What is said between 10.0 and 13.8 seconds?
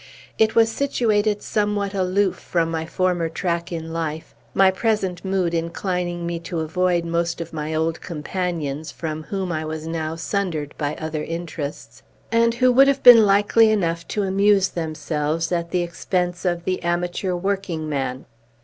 sundered by other interests, and who would have been likely